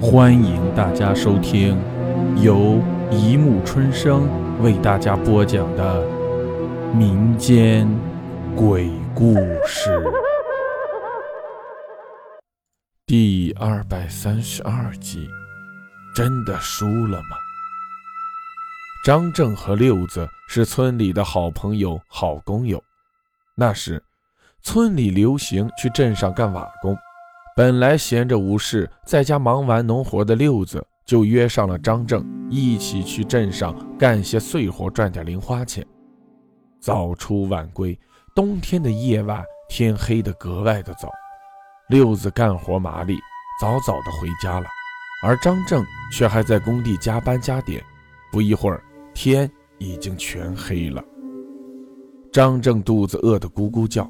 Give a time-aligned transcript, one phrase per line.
[0.00, 1.76] 欢迎大家收听
[2.40, 4.28] 由一木春生
[4.62, 6.06] 为大家播讲的
[6.94, 7.88] 民间
[8.54, 9.34] 鬼故
[9.66, 10.00] 事
[13.06, 15.28] 第二百三十二集。
[16.14, 17.36] 真的输了吗？
[19.04, 22.80] 张正和六子是村里的好朋友、好工友。
[23.56, 24.00] 那时，
[24.62, 26.96] 村里流行去镇上干瓦工。
[27.58, 35.84] 本来闲着无事，在家忙完农活的六子就约上了张正，一起去镇上干些碎活，赚点零花钱。
[36.80, 37.98] 早出晚归，
[38.32, 41.10] 冬天的夜晚，天黑得格外的早。
[41.88, 43.16] 六子干活麻利，
[43.60, 44.68] 早早的回家了，
[45.24, 47.82] 而张正却还在工地加班加点。
[48.30, 48.80] 不一会儿，
[49.12, 51.02] 天已经全黑了。
[52.30, 54.08] 张正肚子饿得咕咕叫，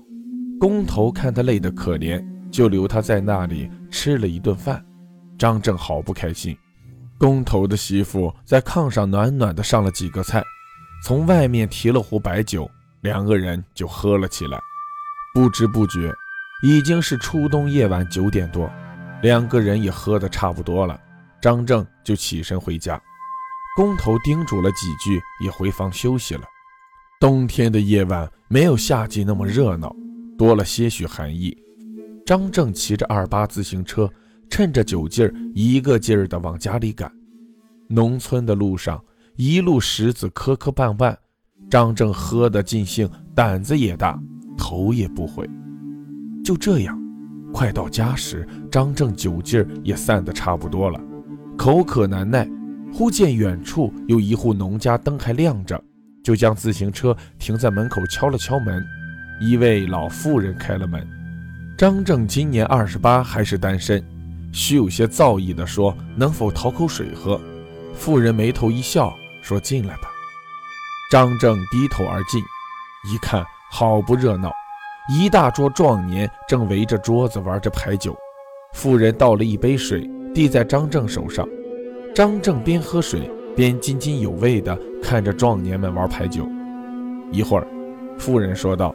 [0.61, 2.23] 工头看他累得可怜。
[2.51, 4.85] 就留他在那里吃了一顿饭，
[5.39, 6.57] 张正好不开心。
[7.19, 10.43] 工头的媳妇在炕上暖暖的上了几个菜，
[11.03, 14.59] 从外面提了壶白酒，两个人就喝了起来。
[15.35, 16.13] 不知不觉，
[16.63, 18.71] 已经是初冬夜晚九点多，
[19.23, 21.01] 两个人也喝得差不多了。
[21.41, 23.01] 张正就起身回家，
[23.77, 26.43] 工头叮嘱了几句，也回房休息了。
[27.21, 29.95] 冬天的夜晚没有夏季那么热闹，
[30.37, 31.57] 多了些许寒意。
[32.29, 34.07] 张正骑着二八自行车，
[34.51, 37.11] 趁着酒劲儿，一个劲儿地往家里赶。
[37.89, 39.03] 农村的路上，
[39.37, 41.17] 一路石子磕磕绊绊，
[41.71, 44.21] 张正喝得尽兴，胆子也大，
[44.59, 45.49] 头也不回。
[46.45, 47.01] 就这样，
[47.51, 51.01] 快到家时，张正酒劲儿也散得差不多了，
[51.57, 52.47] 口渴难耐，
[52.93, 55.83] 忽见远处有一户农家灯还亮着，
[56.23, 58.85] 就将自行车停在门口，敲了敲门。
[59.41, 61.18] 一位老妇人开了门。
[61.79, 64.05] 张正今年二十八，还是单身，
[64.53, 67.41] 须有些造诣地说：“能否讨口水喝？”
[67.95, 70.11] 妇人眉头一笑，说：“进来吧。”
[71.09, 72.43] 张正低头而进，
[73.09, 74.51] 一看，好不热闹，
[75.09, 78.13] 一大桌壮年正围着桌子玩着牌九。
[78.73, 81.49] 妇人倒了一杯水，递在张正手上。
[82.13, 86.45] 张正边喝水边津津有味地看着壮年们玩牌九。
[87.31, 87.69] 一会儿，
[88.19, 88.93] 妇人说道：“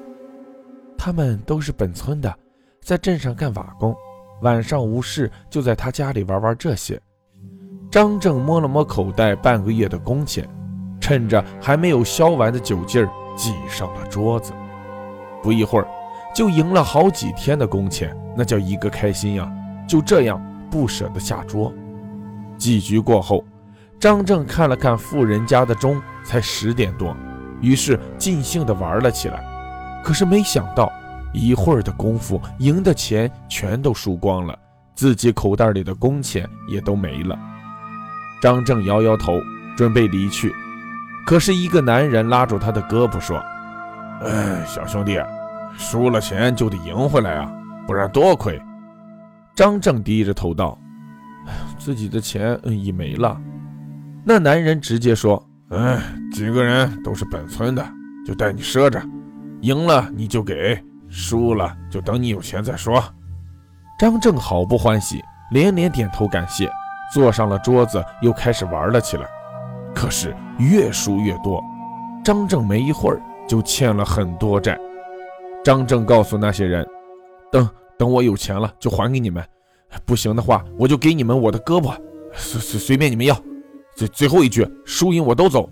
[1.00, 2.36] 他们都是本村的。”
[2.84, 3.96] 在镇上干瓦工，
[4.42, 7.02] 晚上无事就在他家里玩玩这些。
[7.90, 10.48] 张正摸了摸口袋，半个月的工钱，
[11.00, 14.52] 趁着还没有消完的酒劲儿，挤上了桌子。
[15.42, 15.88] 不一会儿，
[16.36, 19.50] 就赢了好几天的工钱，那叫一个开心呀！
[19.88, 21.72] 就这样不舍得下桌。
[22.58, 23.46] 几局过后，
[24.00, 27.16] 张正看了看富人家的钟，才十点多，
[27.62, 30.02] 于是尽兴地玩了起来。
[30.04, 30.92] 可是没想到。
[31.34, 34.58] 一会儿的功夫，赢的钱全都输光了，
[34.96, 37.38] 自己口袋里的工钱也都没了。
[38.42, 39.40] 张正摇摇头，
[39.76, 40.54] 准备离去，
[41.26, 43.38] 可是一个男人拉住他的胳膊说
[44.22, 45.18] ：“哎，小兄弟，
[45.78, 47.52] 输了钱就得赢回来啊，
[47.88, 48.62] 不然多亏。”
[49.56, 50.78] 张正低着头道
[51.80, 53.40] ：“自己的钱已没了。”
[54.26, 56.02] 那男人直接说：“哎，
[56.32, 57.86] 几个人都是本村的，
[58.26, 59.02] 就带你赊着，
[59.62, 60.82] 赢了你就给。”
[61.16, 63.02] 输了就等你有钱再说。
[64.00, 66.68] 张正好不欢喜，连连点头感谢，
[67.14, 69.28] 坐上了桌子，又开始玩了起来。
[69.94, 71.64] 可是越输越多，
[72.26, 74.76] 张正没一会儿就欠了很多债。
[75.64, 76.86] 张正告诉那些人
[77.52, 79.46] ：“等等，我有钱了就还给你们，
[80.06, 81.96] 不行的话我就给你们我的胳膊，
[82.34, 83.38] 随随随便你们要。
[83.96, 85.70] 最最后一句，输赢我都走。”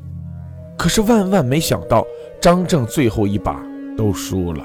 [0.78, 2.06] 可是万万没想到，
[2.40, 3.60] 张正最后一把
[3.98, 4.64] 都输了。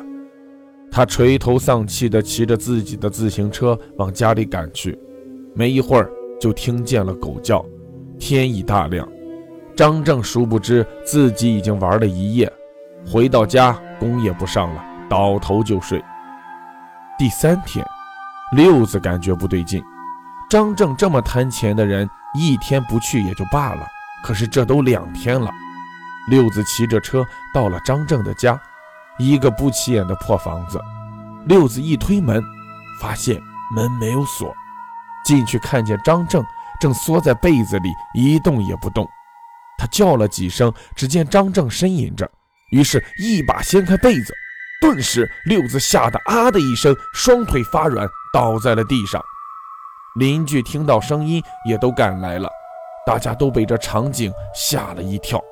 [0.96, 4.98] 他垂头丧气地骑着自己的自行车往家里赶去，
[5.54, 7.62] 没一会儿就听见了狗叫，
[8.18, 9.06] 天已大亮。
[9.76, 12.50] 张正殊不知自己已经玩了一夜，
[13.06, 16.02] 回到家工也不上了，倒头就睡。
[17.18, 17.86] 第三天，
[18.52, 19.84] 六子感觉不对劲，
[20.48, 23.86] 张正这么贪钱的人，一天不去也就罢了，
[24.24, 25.50] 可是这都两天了。
[26.30, 27.22] 六子骑着车
[27.53, 28.59] 到了张正的家。
[29.18, 30.80] 一个不起眼的破房子，
[31.47, 32.42] 六子一推门，
[33.01, 33.41] 发现
[33.74, 34.54] 门没有锁，
[35.24, 36.45] 进去看见张正
[36.80, 39.09] 正缩在被子里一动也不动。
[39.78, 42.30] 他叫了几声，只见张正呻吟着，
[42.71, 44.34] 于是一把掀开被子，
[44.80, 49.22] 顿时六子吓得啊的一声，双腿发软，倒在了地上。
[50.16, 52.48] 邻居听到声音也都赶来了，
[53.07, 55.42] 大家都被这场景吓了一跳。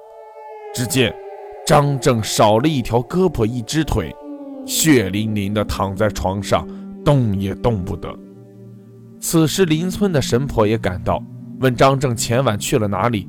[0.75, 1.24] 只见。
[1.67, 4.15] 张正少了一条胳膊，一只腿，
[4.67, 6.69] 血淋淋的躺在床上，
[7.03, 8.15] 动也动不得。
[9.19, 11.23] 此时邻村的神婆也赶到，
[11.61, 13.27] 问张正前晚去了哪里。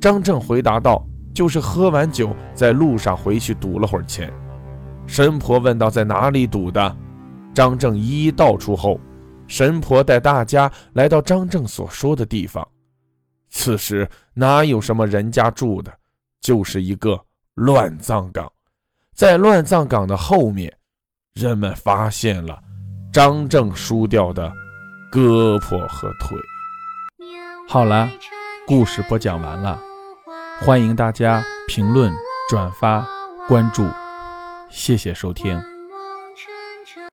[0.00, 4.32] 张正回答道：“就是喝完酒，在路上回去赌了会儿钱。”
[5.06, 6.96] 神婆问道：“在哪里赌的？”
[7.54, 9.00] 张正一一道出后，
[9.46, 12.66] 神婆带大家来到张正所说的地方。
[13.50, 15.92] 此时哪有什么人家住的，
[16.40, 17.18] 就是一个
[17.58, 18.50] 乱葬岗。
[19.14, 20.72] 在乱葬岗的后面，
[21.34, 22.58] 人们发现了
[23.12, 24.50] 张正输掉的。
[25.10, 26.38] 胳膊和腿。
[27.66, 28.10] 好了，
[28.66, 29.80] 故事播讲完了，
[30.60, 32.12] 欢迎大家评论、
[32.50, 33.08] 转发、
[33.48, 33.88] 关注，
[34.68, 35.77] 谢谢收听。